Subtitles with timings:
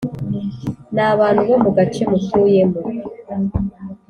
[0.93, 2.79] Ni abantu bo mu gace mutuyemo